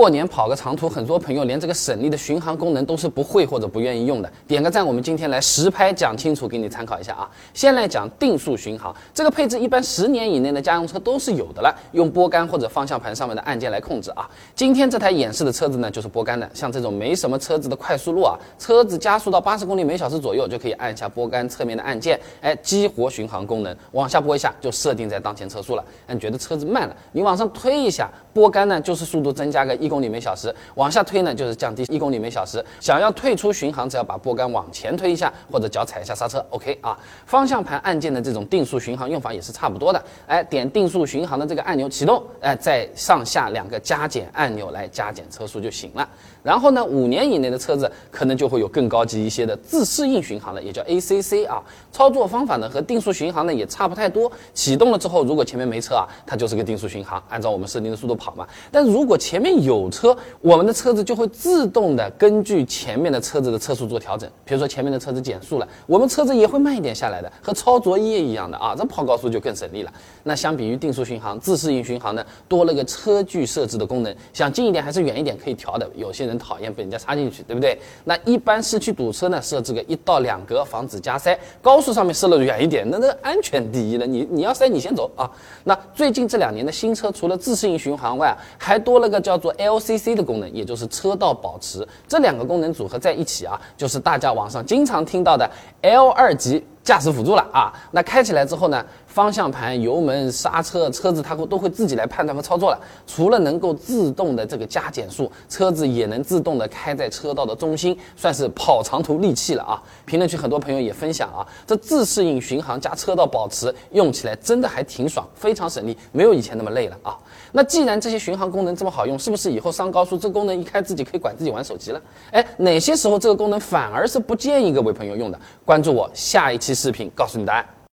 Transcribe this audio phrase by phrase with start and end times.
[0.00, 4.32] 过年跑个长途，很多朋友连这个省力的巡航功能都是不会或者不愿意用的。
[4.48, 7.28] 点个赞，我们今天来实拍讲清楚，给你参考一下啊。
[7.52, 14.26] 先来讲定速巡航，这个配置一般十年以内的家用车都是有的了，用拨杆或者方向盘上面的按键来控制啊。
[14.54, 25.84] 今天这台演示的车子呢，就是拨杆的，像这种没什么车子的快速路啊，车子加速到八十公里每小时左右，就可以按下拨杆侧面的按键，哎，激活巡航功能，往下拨一下就设定在当前车速了。
[26.06, 29.89] 哎，你觉得车子慢了，你往上推一下，拨杆呢就是速度增加个一。
[29.90, 32.64] 公里每小时往下推呢，就是降低一公里每小时。
[32.80, 36.96] 想要退出巡航，只要把拨杆往前推一下，或者脚踩一下刹车，OK 啊。
[37.26, 40.02] 方向盘按键的这种定速巡航用法也是差不多的。
[40.26, 46.08] 哎，点定速巡航的这个按钮启动，哎，在上下两个加减按钮来加减车速就行了。
[46.42, 51.62] 然后呢，五年以内的车子可能就会有更高级一些的自适应巡航了，也叫 ACC 啊。
[51.92, 54.30] 操作方法呢和定速巡航呢也差不太多。
[54.54, 58.46] 启动了之后，如果前面没车啊，它就是个定速巡航，按照我们设定的速度跑嘛。
[58.70, 64.28] 但如果前面有堵车，我们的车子就会自动的根据前面的车子的车速做调整。
[64.44, 68.74] 比如说前面的车子减速了，我们车子也会慢一点下来的，和抄作业一样的啊。
[68.74, 69.92] 这跑高速就更省力了。
[70.22, 75.86] 那相比于定速巡航，自适应巡航呢，多了个车距设置的功能，想近一点还是远一点可以调的。
[75.94, 76.30] 有些人。
[76.30, 77.76] 人讨厌被人家插进去，对不对？
[78.04, 81.36] 那一般市区堵车呢，设置个一到两格，防止加塞。
[81.60, 84.06] 高速上面设了远一点，那那安全第一了。
[84.06, 85.28] 你你要塞，你先走啊。
[85.64, 91.86] 那最近这两年的新车，除了自适应巡航外，还多了个叫做 LCC 的功能，也就是车道保持。
[92.08, 95.48] 这两个功能组合在一起啊，就是大家网上经常听到的
[95.82, 96.64] L 二级。
[96.82, 102.80] 驾驶辅助了啊，那开起来之后呢，方向盘、油门、刹车，车子它会都会自己来判断和操作了。
[103.06, 109.82] 除了能够自动的这个加减速，车子也能自动的开在车道的中心，算是跑长途利器了啊。
[110.06, 117.18] 评论区很多朋友也分享啊，这自适应巡航加车道保持用起来真的还挺爽，非常省力，没有以前那么累了啊。
[117.52, 122.00] 那既然这些巡航功能这么好用，是不是以后上高速这功能一开自己可以管自己玩手机了？
[122.30, 125.38] 哎，哪些时候这个功能反而是不建议各位朋友用的？
[125.64, 126.70] 关注我下一期。
[126.80, 127.79] 视频告诉你答案。